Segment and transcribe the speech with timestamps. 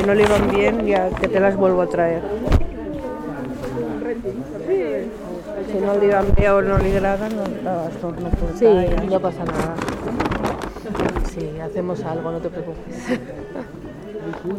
[0.00, 2.22] si no le van bien, ya que te las vuelvo a traer.
[5.70, 8.58] Si no le van bé o no le agradan, no las torno a portar.
[8.58, 9.02] Sí, ya.
[9.02, 9.74] no pasa nada.
[11.32, 12.96] Sí, hacemos algo, no te preocupes.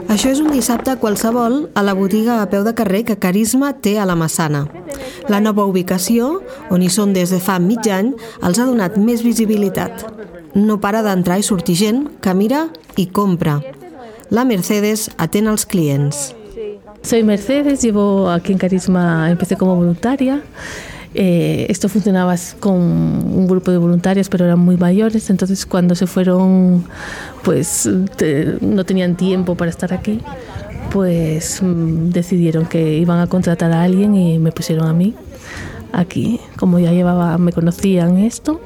[0.09, 3.97] Això és un dissabte qualsevol a la botiga a peu de carrer que Carisma té
[3.99, 4.65] a la Massana.
[5.29, 9.23] La nova ubicació, on hi són des de fa mig any, els ha donat més
[9.25, 10.05] visibilitat.
[10.55, 12.67] No para d'entrar i sortir gent que mira
[12.97, 13.61] i compra.
[14.31, 16.31] La Mercedes atén els clients.
[17.03, 20.41] Soy Mercedes, llevo aquí en Carisma, empecé como voluntaria.
[21.13, 26.07] Eh, esto funcionaba con un grupo de voluntarias, pero eran muy mayores, entonces cuando se
[26.07, 26.85] fueron,
[27.43, 27.89] pues
[28.61, 30.21] no tenían tiempo para estar aquí,
[30.93, 35.13] pues mm, decidieron que iban a contratar a alguien y me pusieron a mí
[35.91, 36.39] aquí.
[36.55, 38.61] Como ya llevaba, me conocían esto,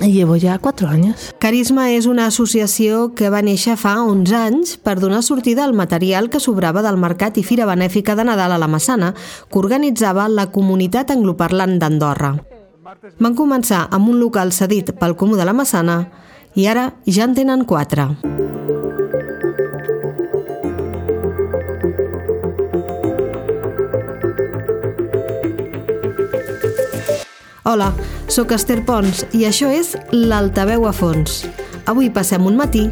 [0.00, 1.34] llevo ya cuatro años.
[1.38, 6.30] Carisma és una associació que va néixer fa 11 anys per donar sortida al material
[6.30, 9.14] que sobrava del mercat i fira benèfica de Nadal a la Massana,
[9.50, 12.36] que organitzava la comunitat angloparlant d'Andorra.
[13.18, 16.02] Van començar amb un local cedit pel Comú de la Massana
[16.54, 18.10] i ara ja en tenen quatre.
[27.64, 27.92] Hola,
[28.26, 31.44] sóc Esther Pons i això és l'Altaveu a fons.
[31.86, 32.88] Avui passem un matí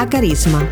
[0.00, 0.62] a Carisma.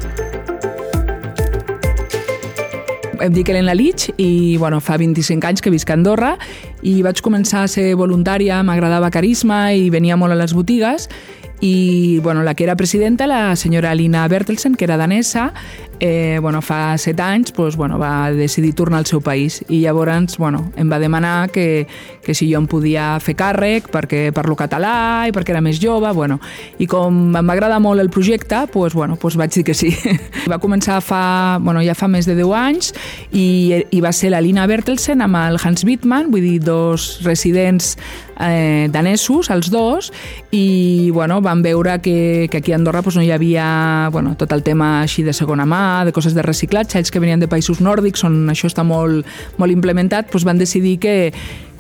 [3.21, 6.33] Em dic Helena Lich i bueno, fa 25 anys que visc a Andorra
[6.81, 11.11] i vaig començar a ser voluntària, m'agradava carisma i venia molt a les botigues
[11.61, 15.53] i bueno, la que era presidenta, la senyora Alina Bertelsen, que era danesa,
[16.05, 19.63] eh, bueno, fa set anys pues, bueno, va decidir tornar al seu país.
[19.69, 21.87] I llavors bueno, em va demanar que,
[22.25, 26.11] que si jo em podia fer càrrec perquè parlo català i perquè era més jove
[26.13, 26.41] bueno,
[26.83, 29.95] i com em va agradar molt el projecte pues, bueno, pues vaig dir que sí.
[30.51, 32.91] Va començar fa, bueno, ja fa més de 10 anys
[33.31, 37.95] i, i va ser la Lina Bertelsen amb el Hans Wittmann vull dir, dos residents
[38.43, 40.11] eh, danesos, els dos,
[40.51, 44.53] i bueno, van veure que, que aquí a Andorra pues, no hi havia bueno, tot
[44.53, 47.81] el tema així de segona mà, de coses de reciclatge, ells que venien de països
[47.85, 49.27] nòrdics on això està molt,
[49.59, 51.33] molt implementat, pues, van decidir que,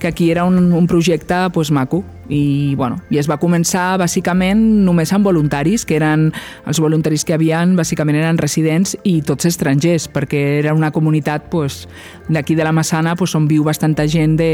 [0.02, 4.60] que aquí era un, un projecte pues, maco i, bueno, i es va començar bàsicament
[4.86, 6.30] només amb voluntaris, que eren
[6.66, 11.86] els voluntaris que havien bàsicament eren residents i tots estrangers, perquè era una comunitat pues,
[12.28, 14.52] d'aquí de la Massana pues, on viu bastanta gent de,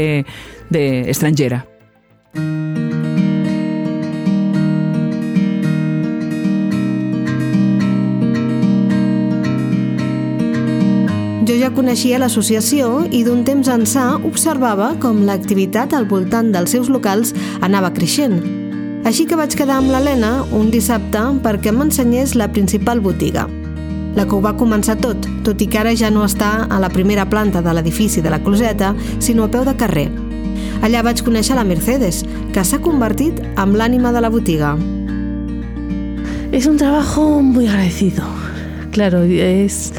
[0.69, 1.65] de estrangera.
[11.49, 16.91] Jo ja coneixia l'associació i d'un temps ençà observava com l'activitat al voltant dels seus
[16.93, 17.31] locals
[17.65, 18.35] anava creixent.
[19.09, 23.47] Així que vaig quedar amb l'Helena un dissabte perquè m'ensenyés la principal botiga.
[24.13, 26.91] La que ho va començar tot, tot i que ara ja no està a la
[26.93, 30.05] primera planta de l'edifici de la Closeta, sinó a peu de carrer.
[30.85, 32.21] Allà vaig conèixer la Mercedes,
[32.53, 34.75] que s'ha convertit en l'ànima de la botiga.
[36.51, 38.21] Es un trabajo muy agradecido.
[38.91, 39.93] Claro, es...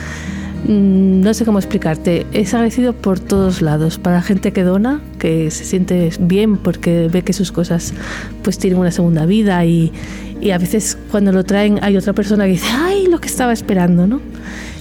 [0.64, 2.26] mm, No sé cómo explicarte.
[2.32, 3.98] Es agradecido por todos lados.
[3.98, 7.94] Para gente que dona, que se siente bien porque ve que sus cosas
[8.42, 9.92] pues tienen una segunda vida y,
[10.40, 13.52] y a veces cuando lo traen hay otra persona que dice, ay, lo que estaba
[13.52, 14.20] esperando, ¿no?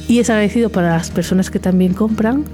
[0.07, 2.45] Y es agradecido para las personas que también compran.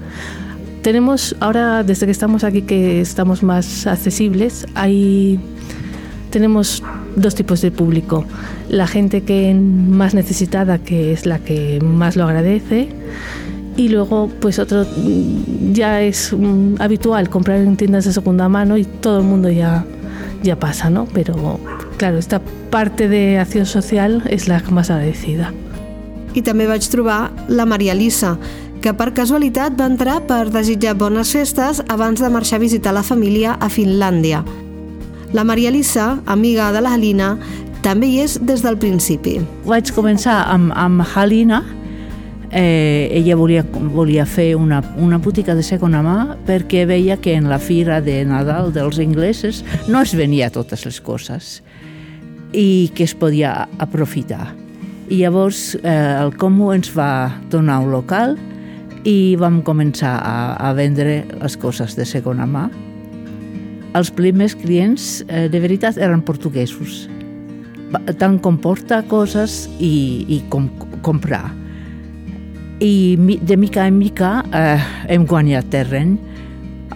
[0.82, 5.40] Tenemos ahora, desde que estamos aquí, que estamos más accesibles, hay
[6.30, 6.82] tenemos
[7.16, 8.24] dos tipos de público.
[8.68, 12.88] La gente que más necesitada, que es la que más lo agradece,
[13.76, 14.86] y luego pues otro
[15.72, 19.84] ya es mm, habitual comprar en tiendas de segunda mano y todo el mundo ya
[20.42, 21.06] ya pasa, ¿no?
[21.12, 21.58] Pero
[21.96, 22.40] claro, esta
[22.70, 25.52] parte de acción social es la más agradecida.
[26.36, 28.34] I també vaig trobar la Maria Lissa,
[28.84, 33.02] que per casualitat va entrar per desitjar bones festes abans de marxar a visitar la
[33.02, 34.44] família a Finlàndia.
[35.32, 37.36] La Maria Lissa, amiga de la Halina,
[37.82, 39.40] també hi és des del principi.
[39.66, 41.64] Vaig començar amb, amb Halina,
[42.50, 43.64] eh, ella volia,
[43.94, 48.22] volia fer una, una botiga de segona mà perquè veia que en la fira de
[48.24, 51.60] Nadal dels ingleses no es venia totes les coses
[52.52, 54.54] i que es podia aprofitar.
[55.10, 55.90] I llavors eh,
[56.22, 58.36] el Comú ens va donar un local
[59.06, 62.70] i vam començar a, a vendre les coses de segona mà.
[63.96, 67.06] Els primers clients, eh, de veritat, eren portuguesos.
[68.20, 70.66] Tant com portar coses i, i com
[71.06, 71.46] comprar.
[72.82, 76.18] I de mica en mica eh, hem guanyat terreny.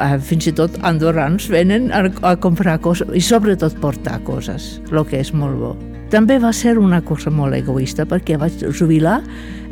[0.01, 5.05] eh, fins i tot andorrans venen a, a comprar coses i sobretot portar coses, el
[5.09, 5.73] que és molt bo.
[6.11, 9.21] També va ser una cosa molt egoista perquè vaig jubilar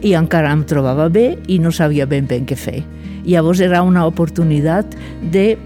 [0.03, 2.83] i encara em trobava bé i no sabia ben bé què fer.
[3.27, 4.95] Llavors era una oportunitat
[5.33, 5.59] de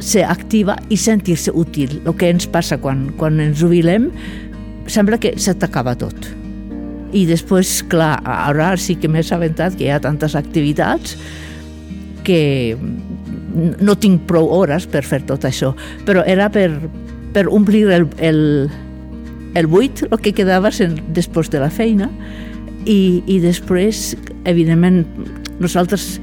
[0.00, 2.00] ser activa i sentir-se útil.
[2.04, 4.10] El que ens passa quan, quan ens jubilem
[4.90, 6.28] sembla que se t'acaba tot.
[7.16, 11.16] I després, clar, ara sí que m'he assabentat que hi ha tantes activitats
[12.26, 12.76] que
[13.80, 15.72] no tinc prou hores per fer tot això,
[16.04, 16.68] però era per,
[17.32, 18.40] per omplir el, el,
[19.56, 22.10] el buit, el que quedava sen, després de la feina,
[22.84, 24.12] i, i després,
[24.44, 25.04] evidentment,
[25.62, 26.16] nosaltres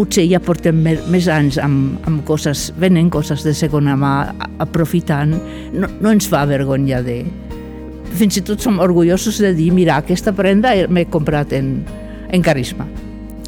[0.00, 4.32] potser ja portem més, anys amb, amb coses, venent coses de segona mà,
[4.62, 5.34] aprofitant,
[5.76, 7.20] no, no ens fa vergonya de...
[8.16, 11.74] Fins i tot som orgullosos de dir, mira, aquesta prenda m'he comprat en,
[12.32, 12.88] en Carisma.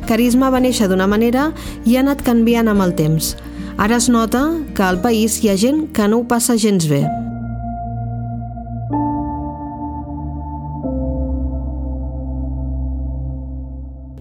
[0.06, 1.48] Carisma va néixer d'una manera
[1.88, 3.32] i ha anat canviant amb el temps.
[3.80, 4.44] Ara es nota
[4.76, 7.00] que al país hi ha gent que no ho passa gens bé.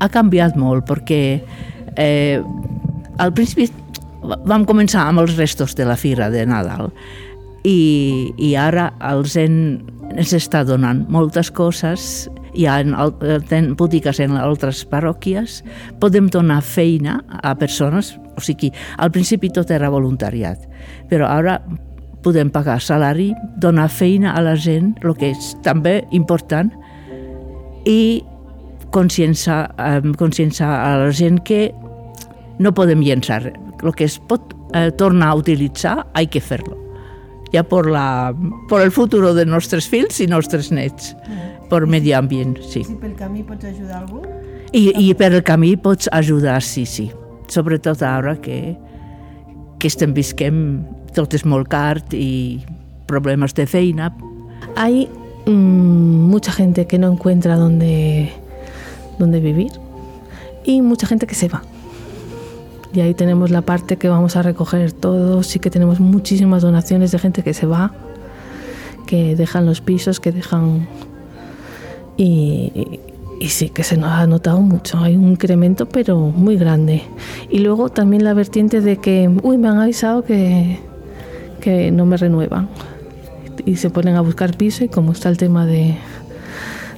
[0.02, 1.22] Ha canviat molt perquè
[1.98, 2.42] eh,
[3.20, 3.70] al principi
[4.22, 6.92] vam començar amb els restos de la fira de Nadal
[7.66, 9.56] i, i ara el Zen
[10.12, 12.28] ens està donant moltes coses.
[12.52, 12.82] Hi ha
[13.48, 15.62] ten botigues en altres parròquies,
[16.04, 20.60] podem donar feina a persones, o sigui, al principi tot era voluntariat,
[21.08, 21.62] però ara
[22.22, 26.74] podem pagar salari, donar feina a la gent, el que és també important,
[27.88, 28.22] i
[28.92, 31.72] conscienciar, eh, conscienciar a la gent que
[32.62, 33.44] no podem llençar.
[33.82, 36.78] El que es pot eh, tornar a utilitzar, hay que fer-lo.
[37.52, 38.32] Ja per, la,
[38.70, 41.16] per el futur de nostres fills i nostres nets.
[41.28, 42.84] Mm per medi ambient, sí.
[42.84, 44.26] Si pel camí pots ajudar algú?
[44.76, 47.08] I, I per el camí pots ajudar, sí, sí.
[47.52, 48.76] Sobretot ara que,
[49.80, 50.58] que estem visquem,
[51.16, 52.60] tot és molt car i
[53.08, 54.12] problemes de feina.
[54.76, 55.06] Hay
[55.46, 58.32] mmm, mucha gente que no encuentra dónde,
[59.20, 59.72] dónde vivir
[60.66, 61.64] y mucha gente que se va.
[62.94, 67.12] Y ahí tenemos la parte que vamos a recoger todos, sí que tenemos muchísimas donaciones
[67.12, 67.94] de gente que se va,
[69.06, 70.88] que dejan los pisos, que dejan
[72.18, 73.00] y,
[73.48, 77.04] sí que se nos ha notado mucho, hay un incremento pero muy grande.
[77.50, 80.80] Y luego también la vertiente de que, uy, me han avisado que,
[81.62, 82.68] que no me renuevan
[83.66, 85.96] y se ponen a buscar piso y como está el tema de,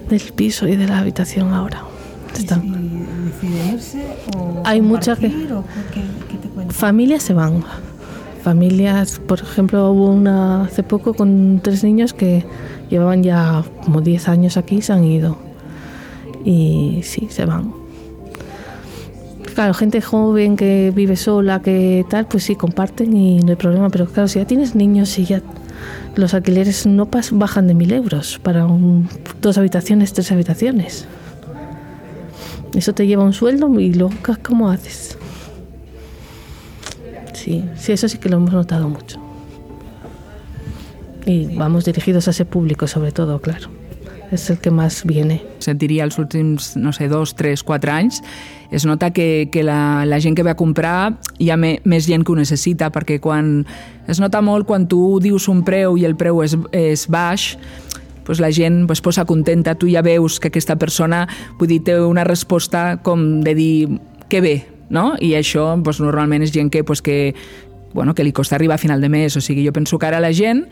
[0.10, 1.84] del piso y de la habitación ahora.
[2.34, 2.64] Están.
[2.66, 5.28] ¿Y si irse o Hay muchas que...
[5.28, 5.64] o
[5.94, 6.76] qué, qué te cuentan?
[6.76, 7.64] Familias se van.
[8.44, 12.46] Familias, por ejemplo, hubo una hace poco con tres niños que
[12.90, 15.38] llevaban ya como 10 años aquí y se han ido.
[16.44, 17.74] Y sí, se van.
[19.56, 23.90] Claro, gente joven que vive sola, que tal, pues sí, comparten y no hay problema.
[23.90, 25.42] Pero claro, si ya tienes niños y ya
[26.16, 29.08] los alquileres no bajan de mil euros para un,
[29.42, 31.08] dos habitaciones, tres habitaciones.
[32.74, 35.18] Eso te lleva un sueldo y luego, ¿cómo haces?
[37.34, 39.20] Sí, sí, eso sí que lo hemos notado mucho.
[41.26, 43.70] Y vamos dirigidos a ese público, sobre todo, claro.
[44.34, 45.38] És el que més viene.
[45.70, 48.22] Et diria els últims, no sé, dos, tres, quatre anys,
[48.74, 52.08] es nota que, que la, la gent que ve a comprar hi ha me, més
[52.10, 53.60] gent que ho necessita, perquè quan
[54.10, 57.54] es nota molt quan tu dius un preu i el preu és, és baix,
[58.26, 61.28] pues la gent pues, posa contenta, tu ja veus que aquesta persona
[61.60, 64.00] vull dir, té una resposta com de dir
[64.30, 64.56] que bé,
[64.90, 65.14] no?
[65.20, 67.36] I això pues, normalment és gent que, pues, que,
[67.94, 70.24] bueno, que li costa arribar a final de mes, o sigui, jo penso que ara
[70.24, 70.66] la gent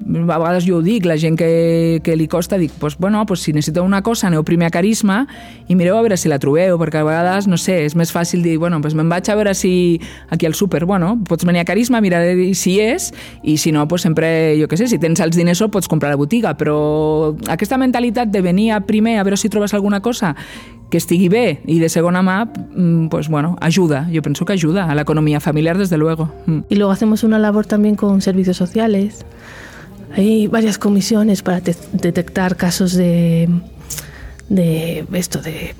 [0.00, 3.40] a vegades jo ho dic, la gent que, que li costa, dic, pues, bueno, pues,
[3.40, 5.26] si necessiteu una cosa, aneu primer a Carisma
[5.68, 8.42] i mireu a veure si la trobeu, perquè a vegades, no sé, és més fàcil
[8.42, 10.00] dir, bueno, pues me'n vaig a veure si
[10.30, 12.22] aquí al súper, bueno, pots venir a Carisma, mirar
[12.54, 13.12] si és,
[13.42, 16.12] i si no, pues sempre, jo què sé, si tens els diners o pots comprar
[16.12, 20.00] a la botiga, però aquesta mentalitat de venir a primer a veure si trobes alguna
[20.00, 20.34] cosa
[20.90, 24.08] que estigui bé i de segona mà, mm, pues bueno, ayuda.
[24.10, 26.32] Yo pienso que ayuda a la economía familiar, desde luego.
[26.46, 26.60] Mm.
[26.68, 29.24] Y luego hacemos una labor también con servicios sociales,
[30.14, 33.48] Hay varias comisiones para detectar casos de,
[34.48, 35.74] de esto, de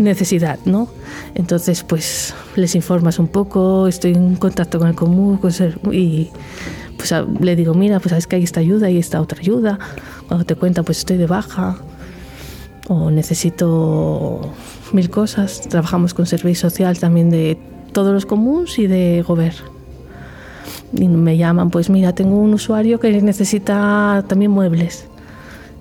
[0.00, 0.88] necesidad, ¿no?
[1.34, 5.40] Entonces, pues les informas un poco, estoy en contacto con el común
[5.92, 6.30] y
[6.96, 9.78] pues le digo, mira, pues sabes que hay esta ayuda y esta otra ayuda.
[10.26, 11.76] Cuando te cuenta, pues estoy de baja
[12.88, 14.52] o necesito
[14.92, 15.62] mil cosas.
[15.68, 17.58] Trabajamos con servicio social también de
[17.92, 19.74] todos los comuns y de gobierno.
[20.94, 25.06] Y me llaman, pues mira, tengo un usuario que necesita también muebles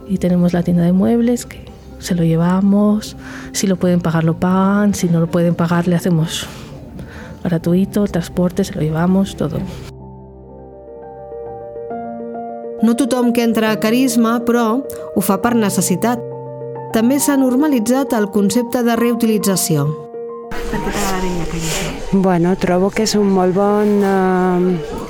[0.08, 1.65] y tenemos la tienda de muebles que
[2.00, 3.15] se lo llevamos,
[3.51, 6.48] si lo pueden pagar lo pagan, si no lo pueden pagar le hacemos
[7.43, 9.60] gratuito, el transporte, se lo llevamos, todo.
[12.82, 14.84] No tothom que entra a Carisma, però,
[15.15, 16.20] ho fa per necessitat.
[16.91, 20.02] També s'ha normalitzat el concepte de reutilització.
[20.74, 21.72] Per què?
[22.13, 23.92] Bueno, trobo que és un molt bon...
[24.01, 25.01] Eh,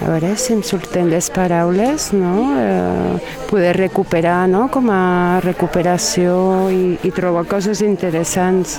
[0.00, 2.30] a veure si em surten les paraules, no?
[2.56, 3.18] Eh,
[3.50, 4.62] poder recuperar, no?
[4.72, 8.78] Com a recuperació i, i trobar coses interessants.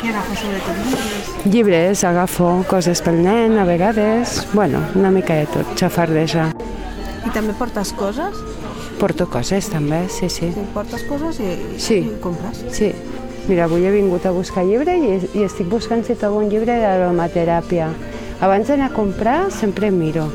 [0.00, 0.80] Què agafes sobretot?
[0.88, 1.30] Llibres?
[1.54, 4.40] Llibres, agafo coses pel nen, a vegades.
[4.52, 6.48] Bueno, una mica de tot, xafardeja.
[7.22, 8.42] I també portes coses?
[8.98, 10.50] Porto coses també, sí, sí.
[10.54, 12.00] Sí, portes coses i, Sí.
[12.02, 12.64] i compres.
[12.74, 12.90] Sí.
[13.48, 16.74] Mira, avui he vingut a buscar llibre i, i estic buscant si trobo un llibre
[16.82, 17.88] d'aromateràpia.
[18.44, 20.26] Abans d'anar a comprar sempre miro.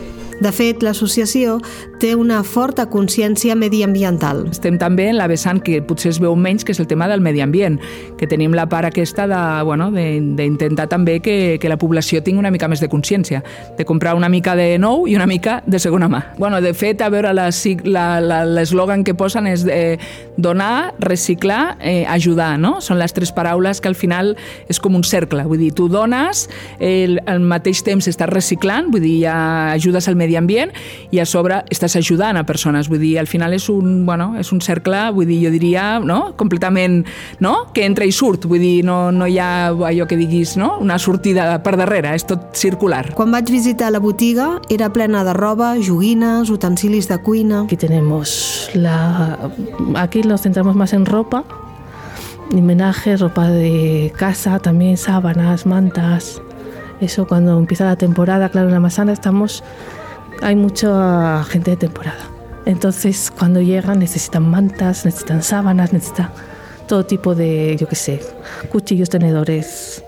[0.41, 1.59] De fet, l'associació
[2.01, 4.43] té una forta consciència mediambiental.
[4.51, 7.21] Estem també en la vessant que potser es veu menys, que és el tema del
[7.23, 7.77] medi ambient,
[8.19, 12.51] que tenim la part aquesta de, bueno, d'intentar també que, que la població tingui una
[12.51, 13.43] mica més de consciència,
[13.77, 16.23] de comprar una mica de nou i una mica de segona mà.
[16.39, 19.99] Bueno, de fet, a veure, l'eslògan que posen és eh,
[20.37, 22.79] donar, reciclar, eh, ajudar, no?
[22.81, 24.33] Són les tres paraules que al final
[24.67, 26.47] és com un cercle, vull dir, tu dones,
[26.79, 29.37] el, al mateix temps estàs reciclant, vull dir, ja
[29.73, 30.71] ajudes al medi ambient
[31.11, 34.51] i a sobre estàs ajudant a persones, vull dir, al final és un, bueno, és
[34.55, 36.33] un cercle, vull dir, jo diria, no?
[36.37, 37.03] completament,
[37.43, 37.53] no?
[37.73, 40.77] que entra i surt, vull dir, no, no hi ha allò que diguis, no?
[40.81, 43.05] una sortida per darrere, és tot circular.
[43.17, 47.63] Quan vaig visitar la botiga, era plena de roba, joguines, utensilis de cuina...
[47.63, 49.49] Aquí tenemos la...
[49.95, 51.43] Aquí nos centramos más en ropa,
[52.51, 56.41] homenaje, ropa de casa, también sábanas, mantas.
[57.01, 59.63] Eso cuando empieza la temporada, claro, en la Masana estamos...
[60.43, 62.29] Hay mucha gente de temporada.
[62.65, 66.31] Entonces, cuando llegan necesitan mantas, necesitan sábanas, necesitan
[66.87, 68.19] todo tipo de, yo qué sé,
[68.69, 70.03] cuchillos, tenedores,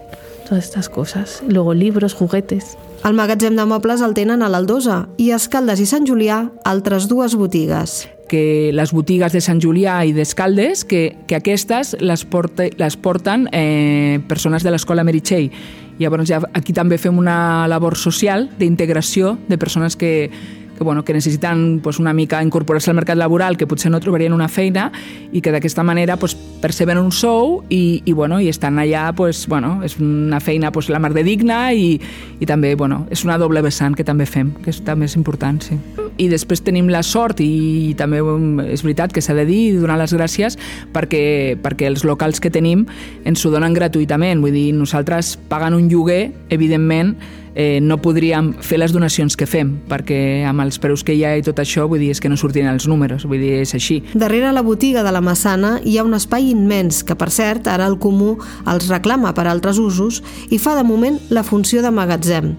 [0.48, 1.42] todas estas cosas.
[1.48, 2.77] Luego libros, juguetes.
[3.06, 7.08] El magatzem de mobles el tenen a l'Aldosa i a Escaldes i Sant Julià altres
[7.08, 8.10] dues botigues.
[8.27, 13.48] que les botigues de Sant Julià i d'Escaldes, que, que aquestes les, porta, les porten
[13.54, 15.51] eh, persones de l'escola Meritxell.
[16.00, 20.30] Llavors ja aquí també fem una labor social d'integració de persones que,
[20.77, 24.34] que, bueno, que necessiten pues, una mica incorporar-se al mercat laboral, que potser no trobarien
[24.34, 24.91] una feina
[25.32, 29.46] i que d'aquesta manera pues, perceben un sou i, i, bueno, i estan allà, pues,
[29.48, 32.00] bueno, és una feina pues, la mar de digna i,
[32.39, 35.62] i també bueno, és una doble vessant que també fem, que és, també és important.
[35.63, 35.79] Sí.
[36.17, 39.79] I després tenim la sort i també um, és veritat que s'ha de dir i
[39.79, 40.60] donar les gràcies
[40.96, 42.86] perquè, perquè els locals que tenim
[43.25, 47.15] ens ho donen gratuïtament, vull dir, nosaltres pagant un lloguer, evidentment,
[47.56, 51.34] eh, no podríem fer les donacions que fem, perquè amb els preus que hi ha
[51.40, 54.02] i tot això, vull dir, és que no sortien els números, vull dir, és així.
[54.14, 57.88] Darrere la botiga de la Massana hi ha un espai immens que, per cert, ara
[57.88, 58.36] el comú
[58.68, 60.22] els reclama per altres usos
[60.52, 62.54] i fa de moment la funció de magatzem.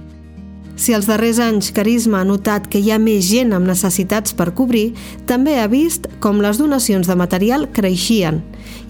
[0.76, 4.50] Si els darrers anys Carisma ha notat que hi ha més gent amb necessitats per
[4.58, 4.90] cobrir,
[5.24, 8.42] també ha vist com les donacions de material creixien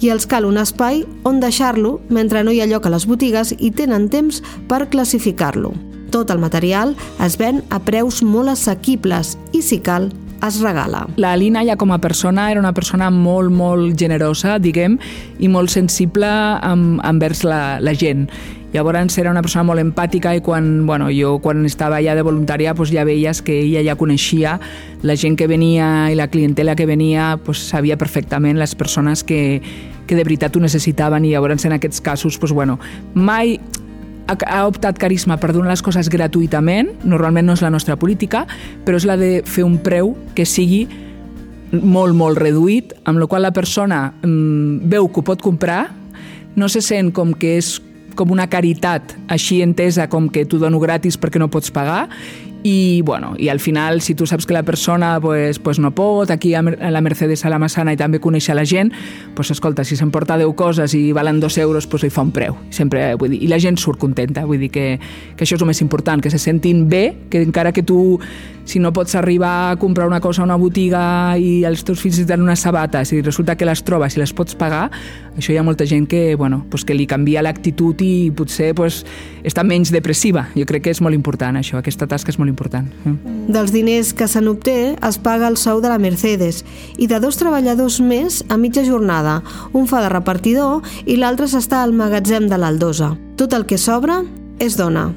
[0.03, 3.55] i els cal un espai on deixar-lo mentre no hi ha lloc a les botigues
[3.59, 5.77] i tenen temps per classificar-lo.
[6.17, 10.07] Tot el material es ven a preus molt assequibles i, si cal,
[10.47, 11.03] es regala.
[11.21, 14.97] La Alina ja com a persona era una persona molt, molt generosa, diguem,
[15.37, 16.31] i molt sensible
[16.65, 18.31] amb, envers la, la gent.
[18.73, 22.73] Llavors era una persona molt empàtica i quan, bueno, jo quan estava allà de voluntària
[22.75, 24.57] pues, ja veies que ella ja coneixia
[25.05, 29.61] la gent que venia i la clientela que venia, pues, sabia perfectament les persones que,
[30.09, 32.81] que de veritat ho necessitaven i llavors en aquests casos pues, bueno,
[33.13, 33.59] mai
[34.27, 38.45] ha, optat Carisma per donar les coses gratuïtament, normalment no és la nostra política,
[38.85, 40.87] però és la de fer un preu que sigui
[41.73, 45.87] molt, molt reduït, amb la qual la persona mm, veu que ho pot comprar,
[46.57, 47.77] no se sent com que és
[48.17, 52.07] com una caritat així entesa com que t'ho dono gratis perquè no pots pagar
[52.67, 56.31] i, bueno, i al final, si tu saps que la persona pues, pues no pot,
[56.31, 58.91] aquí a la Mercedes a la Massana i també conèixer la gent,
[59.37, 62.57] pues, escolta, si s'emporta 10 coses i valen 2 euros, pues, li fa un preu.
[62.75, 64.99] Sempre, vull dir, I la gent surt contenta, vull dir que,
[65.37, 68.19] que això és el més important, que se sentin bé, que encara que tu,
[68.67, 72.19] si no pots arribar a comprar una cosa a una botiga i els teus fills
[72.27, 74.91] tenen unes sabates i resulta que les trobes i les pots pagar,
[75.39, 79.05] això hi ha molta gent que, bueno, pues, que li canvia l'actitud i potser pues,
[79.47, 80.49] està menys depressiva.
[80.59, 82.56] Jo crec que és molt important això, aquesta tasca és molt important.
[82.57, 83.51] Mm.
[83.53, 86.65] Dels diners que se n'obté es paga el sou de la Mercedes
[86.99, 89.43] i de dos treballadors més a mitja jornada.
[89.73, 93.15] Un fa de repartidor i l'altre s'està al magatzem de l'Aldosa.
[93.37, 94.23] Tot el que sobra
[94.59, 95.13] es dona.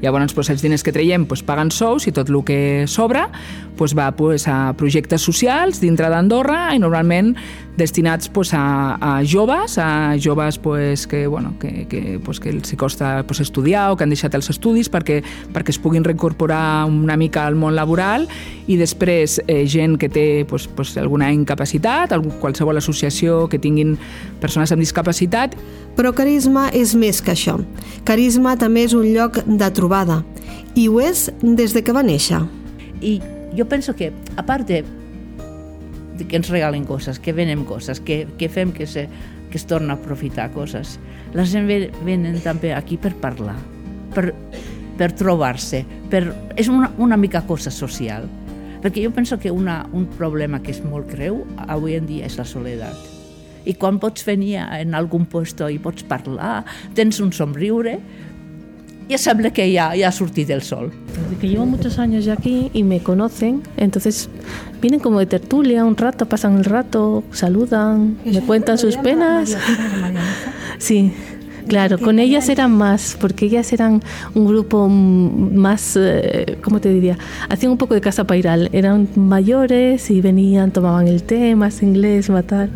[0.00, 3.26] Llavors, doncs, els diners que traiem doncs, paguen sous i tot el que sobra
[3.76, 7.34] doncs, va doncs, a projectes socials dintre d'Andorra i normalment
[7.76, 12.74] destinats pues, a, a joves, a joves pues, que, bueno, que, que, pues, que els
[12.76, 15.20] costa pues, estudiar o que han deixat els estudis perquè,
[15.54, 18.28] perquè es puguin reincorporar una mica al món laboral
[18.68, 23.96] i després eh, gent que té pues, pues, alguna incapacitat, qualsevol associació que tinguin
[24.40, 25.56] persones amb discapacitat.
[25.96, 27.58] Però Carisma és més que això.
[28.06, 30.22] Carisma també és un lloc de trobada
[30.78, 32.40] i ho és des de que va néixer.
[33.00, 33.18] I
[33.56, 34.84] jo penso que, a part de
[36.28, 39.06] que ens regalen coses, que venem coses, que, que fem que, se,
[39.50, 40.98] que es torna a aprofitar coses.
[41.34, 43.56] La gent venen també aquí per parlar,
[44.14, 44.30] per,
[44.98, 46.24] per trobar-se, per...
[46.56, 48.28] és una, una mica cosa social.
[48.80, 52.38] Perquè jo penso que una, un problema que és molt greu avui en dia és
[52.40, 52.96] la soledat.
[53.68, 56.64] I quan pots venir en algun lloc i pots parlar,
[56.96, 57.98] tens un somriure,
[59.10, 60.92] ya sembla que ya, ya ha surtido el sol.
[61.22, 64.30] Desde que llevo muchos años ya aquí y me conocen, entonces
[64.80, 69.56] vienen como de tertulia un rato, pasan el rato, saludan, me cuentan sus penas.
[70.78, 71.12] Sí,
[71.70, 74.02] Claro, con ellas eran más, porque ellas eran
[74.34, 77.16] un grupo más, eh, ¿cómo te diría?
[77.48, 78.70] Hacían un poco de casa pairal.
[78.72, 82.70] Eran mayores y venían, tomaban el té, más inglés, matar.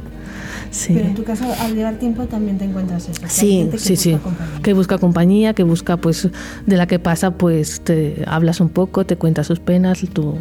[0.75, 0.93] Sí.
[0.95, 3.23] Pero en tu caso, al llevar tiempo también te encuentras eso.
[3.29, 4.19] Sí, que sí, sí.
[4.21, 4.61] Compañía.
[4.61, 6.29] Que busca compañía, que busca, pues,
[6.67, 10.37] de la que pasa, pues, te hablas un poco, te cuentas sus penas, tú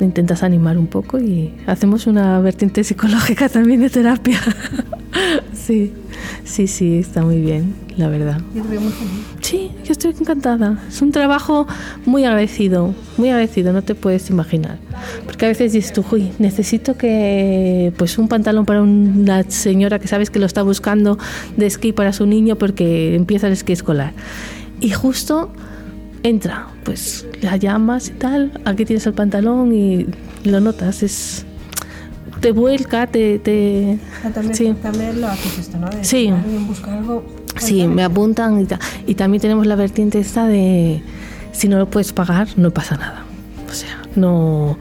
[0.00, 4.38] intentas animar un poco y hacemos una vertiente psicológica también de terapia.
[5.52, 5.92] sí,
[6.44, 8.40] sí, sí, está muy bien, la verdad.
[9.40, 10.78] Sí, yo estoy encantada.
[10.88, 11.66] Es un trabajo
[12.04, 14.78] muy agradecido, muy agradecido, no te puedes imaginar.
[15.24, 20.08] Porque a veces dices tú, uy, necesito que pues un pantalón para una señora que
[20.08, 21.18] sabes que lo está buscando
[21.56, 24.12] de esquí para su niño porque empieza el esquí escolar.
[24.80, 25.50] Y justo
[26.22, 30.06] entra, pues la llamas y tal, aquí tienes el pantalón y
[30.44, 31.46] lo notas, es
[32.40, 33.38] te vuelca, te...
[33.38, 34.74] te ah, también, sí.
[34.82, 35.88] también lo haces esto, ¿no?
[35.88, 36.30] De sí.
[36.66, 37.24] buscar algo...
[37.58, 41.02] Sí, me apuntan y, y también tenemos la vertiente esta de
[41.52, 43.24] si no lo puedes pagar, no pasa nada.
[43.68, 44.78] O sea, no,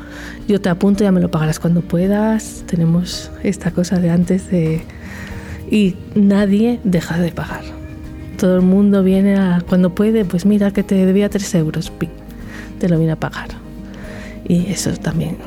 [0.48, 2.64] yo te apunto, ya me lo pagarás cuando puedas.
[2.68, 4.84] Tenemos esta cosa de antes de...
[5.72, 7.64] Y nadie deja de pagar.
[8.38, 11.92] Todo el mundo viene a, cuando puede, pues mira que te debía tres euros,
[12.80, 13.48] te lo viene a pagar.
[14.48, 15.38] Y eso también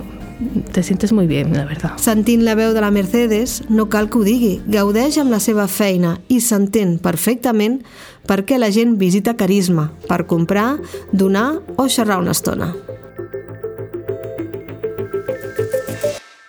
[0.72, 1.96] te sientes muy bien, la verdad.
[1.98, 4.59] Sentint la veu de la Mercedes, no cal que ho digui.
[4.66, 7.81] Gaudeix amb la seva feina i s'entén perfectament
[8.29, 10.79] per què la gent visita Carisma, per comprar,
[11.12, 12.74] donar o xerrar una estona.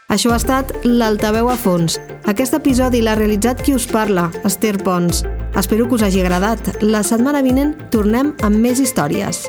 [0.10, 2.00] Això ha estat l'Altaveu a fons.
[2.30, 5.24] Aquest episodi l'ha realitzat qui us parla, Esther Pons.
[5.58, 6.82] Espero que us hagi agradat.
[6.82, 9.46] La setmana vinent tornem amb més històries.